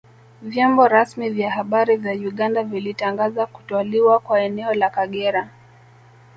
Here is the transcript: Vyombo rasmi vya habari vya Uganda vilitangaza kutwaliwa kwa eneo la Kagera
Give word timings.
Vyombo 0.41 0.87
rasmi 0.87 1.29
vya 1.29 1.51
habari 1.51 1.95
vya 1.97 2.13
Uganda 2.13 2.63
vilitangaza 2.63 3.45
kutwaliwa 3.45 4.19
kwa 4.19 4.41
eneo 4.41 4.73
la 4.73 4.89
Kagera 4.89 5.49